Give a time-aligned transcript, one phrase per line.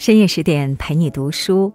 [0.00, 1.70] 深夜十点陪你读书，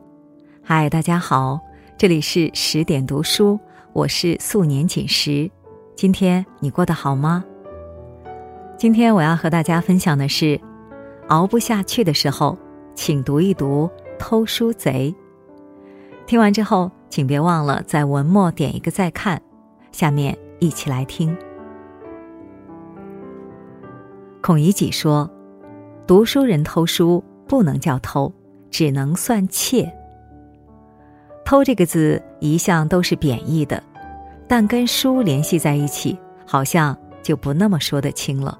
[0.63, 1.59] 嗨，大家好，
[1.95, 3.59] 这里是十点读书，
[3.93, 5.47] 我是素年锦时。
[5.95, 7.45] 今天你过得好吗？
[8.79, 10.59] 今天我要和大家分享的是，
[11.27, 12.57] 熬不下去的时候，
[12.95, 13.87] 请读一读
[14.17, 15.13] 《偷书贼》。
[16.25, 19.39] 听完之后，请别忘了在文末点一个再看。
[19.91, 21.37] 下面一起来听。
[24.41, 25.29] 孔乙己说
[26.07, 28.31] ：“读书人偷书。”不能叫偷，
[28.69, 29.91] 只能算窃。
[31.45, 33.81] 偷这个字一向都是贬义的，
[34.47, 38.57] 但跟书联系在一起，好像就不那么说得清了。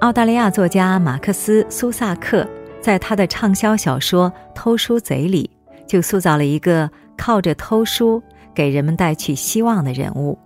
[0.00, 2.46] 澳大利亚作家马克思·苏萨克
[2.80, 5.50] 在他的畅销小说《偷书贼》里，
[5.86, 8.22] 就塑造了一个靠着偷书
[8.54, 10.38] 给人们带去希望的人物。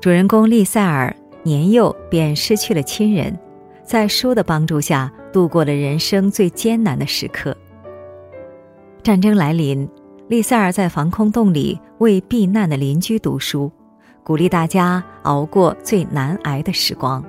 [0.00, 3.38] 主人公利塞尔年幼便失去了亲人。
[3.84, 7.54] 在书的帮助下，度过了人生最艰难的时刻。
[9.02, 9.86] 战争来临，
[10.26, 13.70] 利塞尔在防空洞里为避难的邻居读书，
[14.22, 17.22] 鼓励大家熬过最难挨的时光。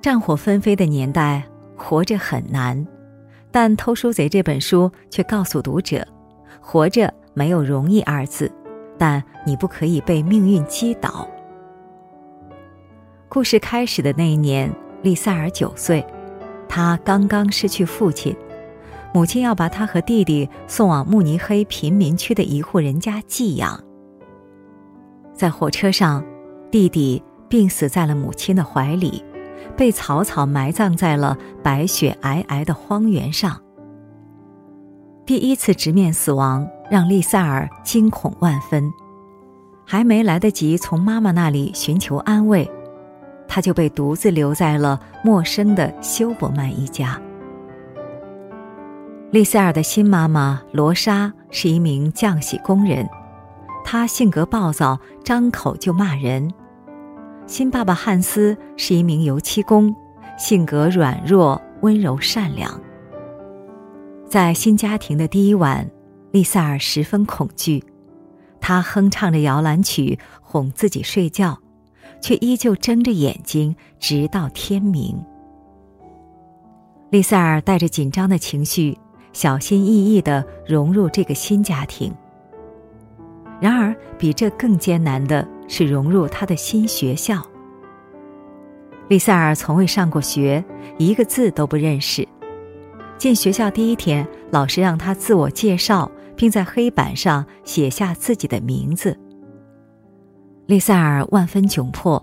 [0.00, 1.44] 战火纷飞的年代，
[1.76, 2.86] 活着很难，
[3.50, 6.06] 但《偷书贼》这本书却告诉读者：
[6.58, 8.50] 活着没有容易二字，
[8.96, 11.28] 但你不可以被命运击倒。
[13.28, 14.74] 故事开始的那一年。
[15.06, 16.04] 利塞尔九岁，
[16.68, 18.36] 他刚刚失去父亲，
[19.14, 23.80] 母亲要把他和弟弟送往慕尼黑贫民区的一户人家寄养。
[25.32, 26.24] 在火车上，
[26.72, 29.24] 弟弟病死在了母亲的怀里，
[29.76, 33.56] 被草草埋葬在了白雪皑皑的荒原上。
[35.24, 38.92] 第一次直面死亡，让利塞尔惊恐万分，
[39.84, 42.68] 还没来得及从妈妈那里寻求安慰。
[43.48, 47.20] 他就被独自留在了陌生的休伯曼一家。
[49.30, 53.06] 丽塞尔的新妈妈罗莎是一名浆洗工人，
[53.84, 56.50] 她性格暴躁，张口就骂人。
[57.46, 59.94] 新爸爸汉斯是一名油漆工，
[60.38, 62.80] 性格软弱、温柔善良。
[64.28, 65.88] 在新家庭的第一晚，
[66.30, 67.82] 丽塞尔十分恐惧，
[68.60, 71.58] 他哼唱着摇篮曲哄自己睡觉。
[72.20, 75.16] 却依旧睁着眼睛，直到天明。
[77.10, 78.98] 丽塞尔带着紧张的情绪，
[79.32, 82.12] 小心翼翼的融入这个新家庭。
[83.60, 87.42] 然而，比这更艰难的是融入他的新学校。
[89.08, 90.62] 丽塞尔从未上过学，
[90.98, 92.26] 一个字都不认识。
[93.16, 99.16] 进学校第一天，老师让他自我介绍，并在黑板上写下自己的名字。
[100.66, 102.20] 利塞尔万分窘迫，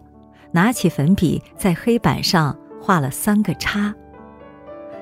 [0.51, 3.93] 拿起粉笔在黑板上画了三个叉。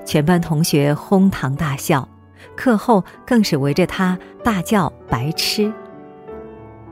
[0.05, 2.07] 全班同学哄堂大笑，
[2.55, 5.73] 课后更是围着他大叫“白痴”。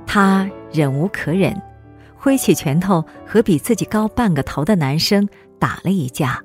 [0.07, 1.55] 他忍无可忍，
[2.17, 5.27] 挥起拳头和比自己高半个头的男生
[5.59, 6.43] 打了一架。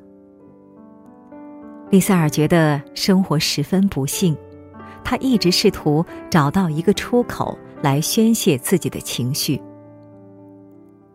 [1.89, 4.37] 利塞尔觉得生活十分不幸，
[5.03, 9.59] 他一直试图找到一个出口来宣泄自己的情绪。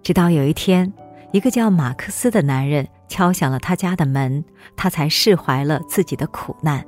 [0.01, 0.91] 直到有一天，
[1.31, 4.43] 一个叫马克思的男人敲响了他家的门，
[4.75, 6.83] 他才释怀了自己的苦难。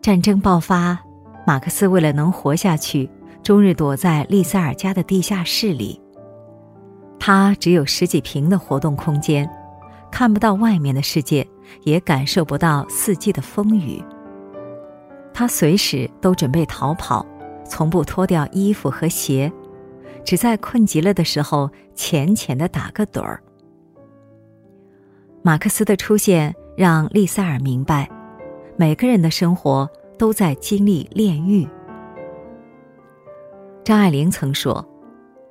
[0.00, 0.98] 战争爆发，
[1.46, 3.08] 马克思为了能活下去，
[3.42, 6.00] 终日躲在利塞尔家的地下室里。
[7.20, 9.48] 他只有十几平的活动空间，
[10.10, 11.46] 看不到外面的世界，
[11.84, 14.02] 也感受不到四季的风雨。
[15.32, 17.24] 他随时都准备逃跑，
[17.64, 19.52] 从不脱掉衣服和鞋。
[20.24, 23.42] 只在困极了的时候，浅浅的打个盹儿。
[25.42, 28.08] 马克思的出现让利塞尔明白，
[28.76, 31.66] 每个人的生活都在经历炼狱。
[33.84, 34.86] 张爱玲曾说，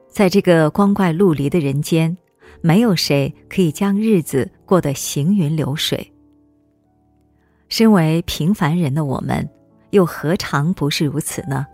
[0.07, 2.17] 在这个光怪陆离的人间，
[2.61, 6.09] 没有谁可以将日子过得行云流水。
[7.67, 9.47] 身为平凡人的我们，
[9.89, 11.67] 又何尝不是如此呢？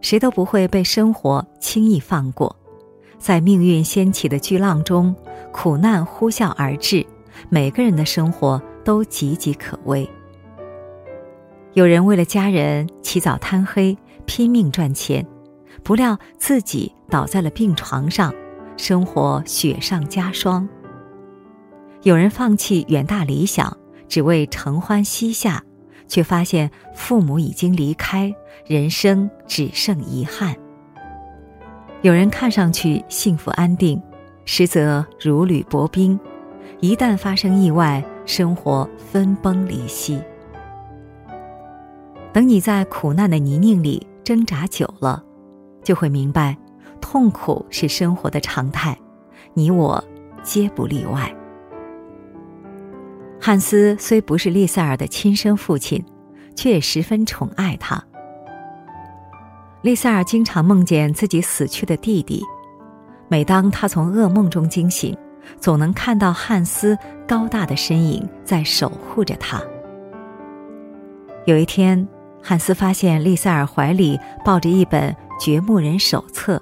[0.00, 2.54] 谁都不会被生活轻易放过，
[3.18, 5.14] 在命运掀起的巨浪中，
[5.52, 7.04] 苦难呼啸而至，
[7.48, 10.08] 每个人的生活都岌岌可危。
[11.74, 15.24] 有人为了家人起早贪黑，拼命赚钱，
[15.82, 18.34] 不料自己倒在了病床上，
[18.76, 20.68] 生活雪上加霜。
[22.02, 23.76] 有人放弃远大理想，
[24.08, 25.62] 只为承欢膝下。
[26.10, 28.34] 却发现父母已经离开，
[28.66, 30.54] 人生只剩遗憾。
[32.02, 34.02] 有人看上去幸福安定，
[34.44, 36.18] 实则如履薄冰，
[36.80, 40.20] 一旦发生意外，生活分崩离析。
[42.32, 45.22] 等你在苦难的泥泞里挣扎久了，
[45.84, 46.56] 就会明白，
[47.00, 48.98] 痛苦是生活的常态，
[49.54, 50.02] 你我
[50.42, 51.32] 皆不例外。
[53.42, 56.04] 汉斯虽不是利塞尔的亲生父亲，
[56.54, 58.02] 却也十分宠爱他。
[59.80, 62.44] 利塞尔经常梦见自己死去的弟弟，
[63.28, 65.16] 每当他从噩梦中惊醒，
[65.58, 66.96] 总能看到汉斯
[67.26, 69.58] 高大的身影在守护着他。
[71.46, 72.06] 有一天，
[72.42, 75.10] 汉斯发现利塞尔怀里抱着一本
[75.42, 76.58] 《掘墓人手册》，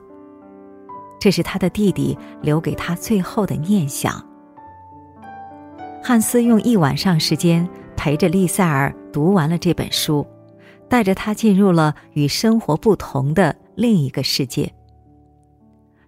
[1.19, 4.28] 这是他的弟弟留给他最后的念想。
[6.09, 10.27] 汉斯用一晚上时间陪着丽塞尔读完了这本书，
[10.89, 14.73] 带着他进入了与生活不同的另一个世界。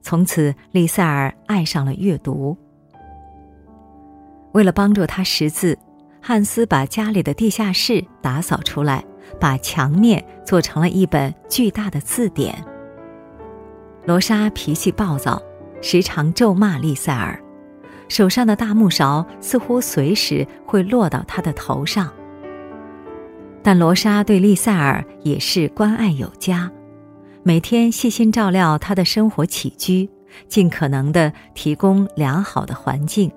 [0.01, 2.57] 从此，丽塞尔爱上了阅读。
[4.53, 5.79] 为了帮助他识字，
[6.23, 9.05] 汉斯把家里的地下室打扫出来，
[9.39, 12.65] 把墙面做成了一本巨大的字典。
[14.07, 15.43] 罗莎脾气暴躁，
[15.83, 17.39] 时常咒骂丽塞尔。
[18.11, 22.13] 手上的大木勺似乎随时会落到他的头上，
[23.63, 26.69] 但罗莎对丽塞尔也是关爱有加，
[27.45, 30.11] 每天细心照料他的生活起居，
[30.49, 33.31] 尽可能的提供良好的环境。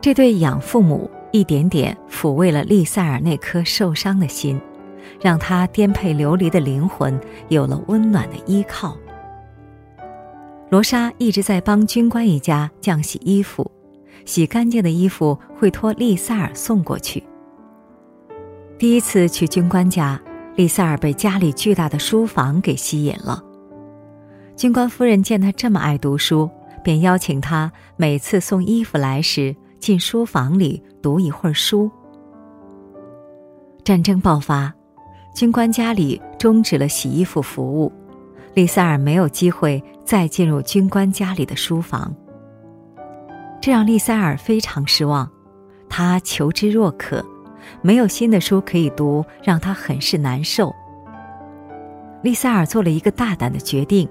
[0.00, 4.60] 这对养父母一点点抚慰了丽塞尔那颗受伤的心，
[5.20, 7.18] 让他颠沛流离的灵魂
[7.50, 8.96] 有了温暖的依靠。
[10.74, 13.70] 罗莎一直在帮军官一家浆洗衣服，
[14.24, 17.22] 洗干净的衣服会托丽塞尔送过去。
[18.76, 20.20] 第一次去军官家，
[20.56, 23.40] 丽塞尔被家里巨大的书房给吸引了。
[24.56, 26.50] 军官夫人见他这么爱读书，
[26.82, 31.88] 便邀请他每次送衣服来时进书房里读一会儿书。
[33.84, 34.74] 战争爆发，
[35.36, 37.92] 军官家里终止了洗衣服服务。
[38.54, 42.14] 丽塞尔没有机会再进入军官家里的书房，
[43.60, 45.28] 这让丽塞尔非常失望。
[45.88, 47.24] 他求知若渴，
[47.82, 50.72] 没有新的书可以读，让他很是难受。
[52.22, 54.08] 丽塞尔做了一个大胆的决定，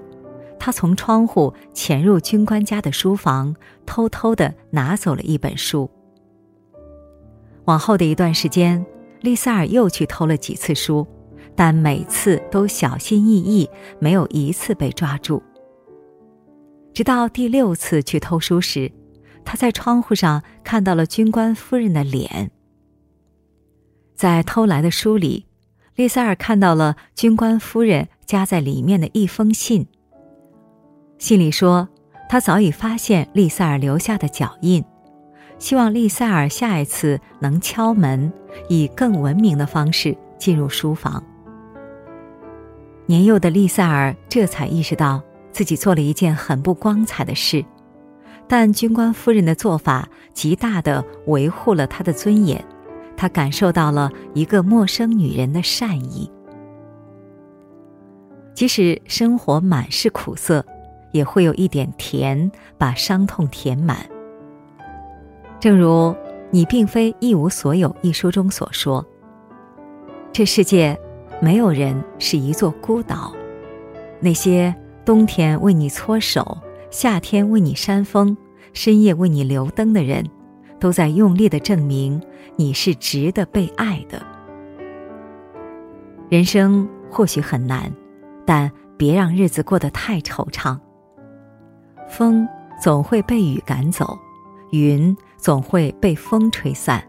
[0.58, 3.54] 他从窗户潜入军官家的书房，
[3.86, 5.90] 偷偷的拿走了一本书。
[7.64, 8.84] 往后的一段时间，
[9.22, 11.06] 丽塞尔又去偷了几次书。
[11.56, 13.68] 但每次都小心翼翼，
[13.98, 15.42] 没有一次被抓住。
[16.92, 18.90] 直到第六次去偷书时，
[19.44, 22.50] 他在窗户上看到了军官夫人的脸。
[24.14, 25.46] 在偷来的书里，
[25.96, 29.86] 丽塞尔看到了军官夫人夹在里面的一封信。
[31.18, 31.88] 信里说，
[32.28, 34.84] 他早已发现丽塞尔留下的脚印，
[35.58, 38.32] 希望丽塞尔下一次能敲门，
[38.68, 41.22] 以更文明的方式进入书房。
[43.06, 45.22] 年幼的丽塞尔这才意识到
[45.52, 47.64] 自己做了一件很不光彩的事，
[48.48, 52.64] 但军官夫人的做法极大的维护了他的尊严，
[53.16, 56.30] 他感受到了一个陌生女人的善意。
[58.54, 60.64] 即使生活满是苦涩，
[61.12, 63.98] 也会有一点甜把伤痛填满。
[65.60, 65.88] 正如
[66.50, 69.04] 《你并非一无所有》一书中所说，
[70.32, 70.98] 这世界。
[71.40, 73.34] 没有人是一座孤岛，
[74.20, 74.74] 那些
[75.04, 76.58] 冬天为你搓手、
[76.90, 78.36] 夏天为你扇风、
[78.72, 80.24] 深夜为你留灯的人，
[80.80, 82.22] 都在用力的证明
[82.56, 84.22] 你是值得被爱的。
[86.30, 87.92] 人生或许很难，
[88.46, 90.78] 但别让日子过得太惆怅。
[92.08, 92.48] 风
[92.80, 94.18] 总会被雨赶走，
[94.70, 97.02] 云总会被风吹散。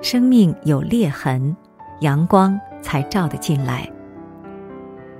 [0.00, 1.54] 生命有裂痕，
[2.00, 2.58] 阳光。
[2.80, 3.90] 才照得进来。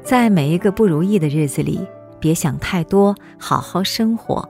[0.03, 1.87] 在每一个不如意的日子里，
[2.19, 4.49] 别想太多，好好生活。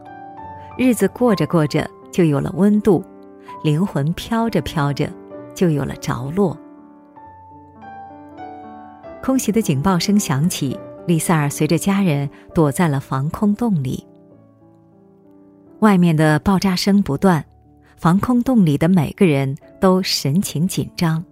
[0.77, 3.03] 日子过着过着，就有了温度；
[3.65, 5.11] 灵魂飘着飘着，
[5.55, 6.57] 就有了着落。
[9.21, 14.07] 空袭的警报声响起，丽萨尔随着家人躲在了防空洞里。
[15.81, 17.45] 外面的爆炸声不断，
[17.97, 21.25] 防空洞里的每个人都神情紧张。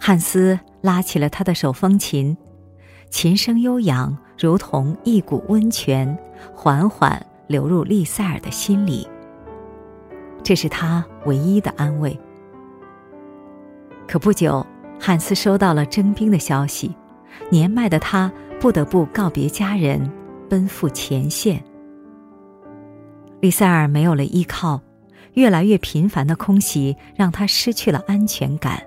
[0.00, 2.36] 汉斯拉起了他的手风琴，
[3.10, 6.16] 琴声悠扬，如同一股温泉，
[6.54, 9.06] 缓缓流入利塞尔的心里。
[10.42, 12.18] 这是他唯一的安慰。
[14.06, 14.64] 可不久，
[14.98, 16.94] 汉斯收到了征兵的消息，
[17.50, 20.10] 年迈的他不得不告别家人，
[20.48, 21.62] 奔赴前线。
[23.40, 24.80] 利塞尔没有了依靠，
[25.34, 28.82] 越来越频繁的空袭让他失去了安全感。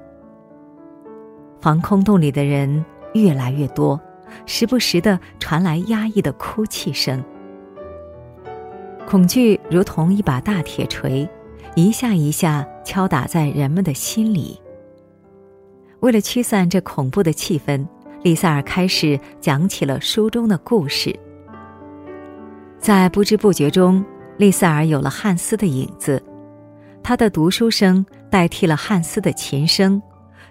[1.62, 4.00] 防空洞里的人越来越多，
[4.46, 7.24] 时不时的传来压抑的哭泣声。
[9.08, 11.27] 恐惧如同一把大铁锤，
[11.75, 14.60] 一下一下敲打在人们的心里。
[16.00, 17.86] 为了驱散这恐怖的气氛，
[18.24, 21.15] 丽塞尔开始讲起了书中的故事。
[22.80, 24.03] 在不知不觉中，
[24.38, 26.24] 丽塞尔有了汉斯的影子，
[27.03, 30.01] 他的读书声代替了汉斯的琴声，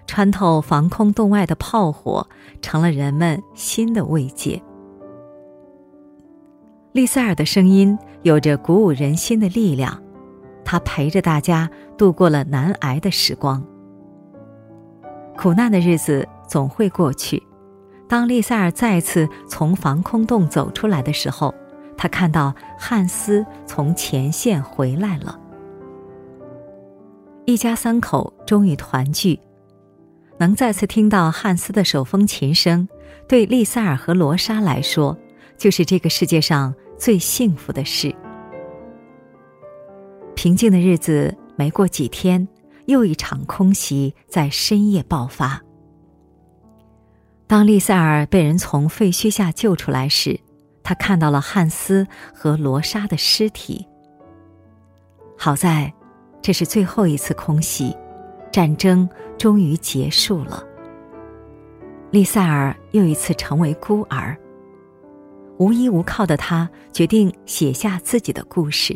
[0.07, 2.27] 穿透防空洞外的炮火，
[2.61, 4.61] 成了人们新的慰藉。
[6.91, 10.01] 利塞尔的声音有着鼓舞人心的力量，
[10.65, 13.63] 他陪着大家度过了难挨的时光。
[15.37, 17.41] 苦难的日子总会过去。
[18.09, 21.55] 当利塞尔再次从防空洞走出来的时候，
[21.95, 25.39] 他看到汉斯从前线回来了。
[27.45, 29.39] 一家三口终于团聚，
[30.41, 32.89] 能再次听到汉斯的手风琴声，
[33.27, 35.15] 对利塞尔和罗莎来说，
[35.55, 38.11] 就是这个世界上最幸福的事。
[40.33, 42.47] 平静的日子没过几天。
[42.87, 45.61] 又一场空袭在深夜爆发。
[47.47, 50.37] 当利塞尔被人从废墟下救出来时，
[50.83, 53.87] 他看到了汉斯和罗莎的尸体。
[55.37, 55.93] 好在，
[56.41, 57.95] 这是最后一次空袭，
[58.51, 59.07] 战争
[59.41, 60.63] 终于结束了。
[62.11, 64.37] 利塞尔又一次成为孤儿。
[65.57, 68.95] 无依无靠的他决定写下自己的故事。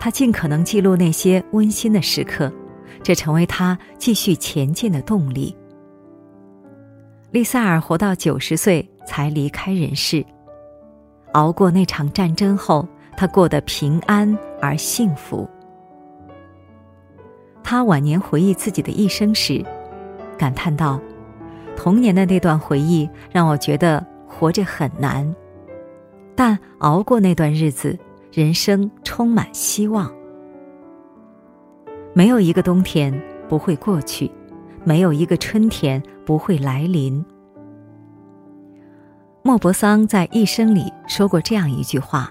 [0.00, 2.50] 他尽可能记录那些温馨的时刻，
[3.02, 5.54] 这成为他继续前进的动力。
[7.30, 10.24] 利塞尔活到九十岁才离开人世。
[11.32, 15.46] 熬过那场战争后，他过得平安而幸福。
[17.64, 19.64] 他晚年回忆自己的一生时，
[20.38, 21.00] 感叹道
[21.74, 25.34] ：“童年的那段回忆让我觉得活着很难，
[26.36, 27.98] 但熬过那段日子。”
[28.34, 30.12] 人生充满希望，
[32.12, 33.14] 没有一个冬天
[33.48, 34.28] 不会过去，
[34.82, 37.24] 没有一个春天不会来临。
[39.44, 42.28] 莫泊桑在一生里说过这样一句话：“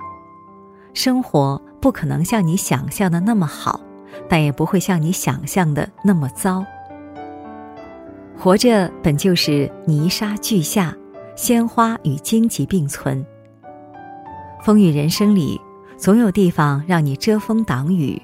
[0.94, 3.80] 生活不可能像你想象的那么好，
[4.30, 6.66] 但也不会像你想象的那么糟。
[8.38, 10.96] 活着本就是泥沙俱下，
[11.36, 13.26] 鲜花与荆棘并存。
[14.64, 15.60] 风雨人生里。”
[15.96, 18.22] 总有地方让你遮风挡雨，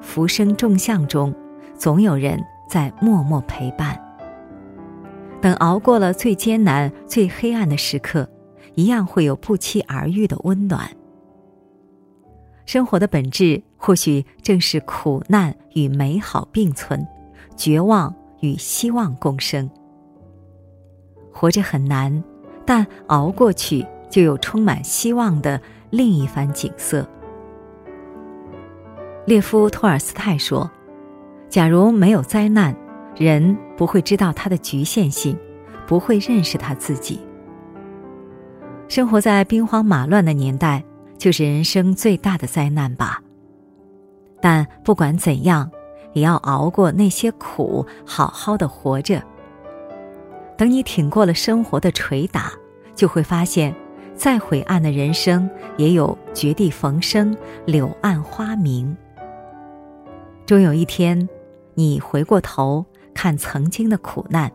[0.00, 1.32] 浮生众相中，
[1.76, 3.96] 总有人在默默陪伴。
[5.40, 8.28] 等熬过了最艰难、最黑暗的时刻，
[8.74, 10.90] 一样会有不期而遇的温暖。
[12.70, 17.04] 生活的本质或许正是苦难与美好并存，
[17.56, 19.68] 绝望与希望共生。
[21.32, 22.22] 活着很难，
[22.64, 25.60] 但熬过去就有充满希望的
[25.90, 27.04] 另一番景色。
[29.24, 30.70] 列夫·托尔斯泰说
[31.50, 32.72] ：“假如没有灾难，
[33.16, 35.36] 人不会知道他的局限性，
[35.88, 37.18] 不会认识他自己。
[38.86, 40.84] 生活在兵荒马乱的年代，
[41.20, 43.22] 就是人生最大的灾难吧。
[44.40, 45.70] 但不管怎样，
[46.14, 49.22] 也要熬过那些苦，好好的活着。
[50.56, 52.50] 等你挺过了生活的捶打，
[52.94, 53.74] 就会发现，
[54.14, 57.36] 再晦暗的人生，也有绝地逢生，
[57.66, 58.96] 柳暗花明。”
[60.46, 61.28] 终有一天，
[61.74, 64.50] 你回过头看曾经的苦难，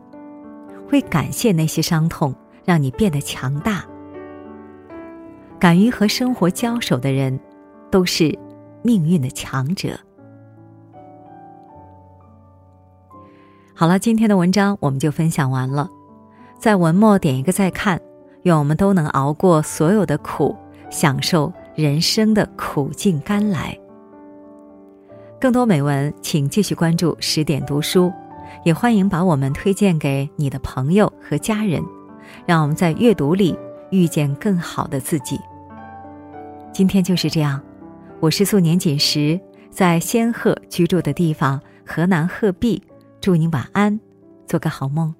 [0.89, 2.33] 会感谢那些伤痛，
[2.65, 3.85] 让你变得强大。
[5.59, 7.39] 敢于和生活交手的人，
[7.89, 8.37] 都是
[8.81, 9.97] 命运的强者。
[13.73, 15.89] 好了，今天的文章我们就分享完了，
[16.59, 17.99] 在文末点一个再看，
[18.43, 20.55] 愿我们都能熬过所有的苦，
[20.89, 23.77] 享受人生的苦尽甘来。
[25.39, 28.11] 更多美文，请继续关注十点读书，
[28.63, 31.83] 也欢迎把我们推荐给你的朋友和家人，
[32.45, 33.57] 让我们在阅读里
[33.95, 35.39] 遇见更好的自己。
[36.73, 37.61] 今天就是这样，
[38.19, 42.83] 我是素年锦时，在仙鹤居住的地方河南鹤壁，
[43.21, 43.97] 祝您晚安，
[44.45, 45.15] 做个好梦。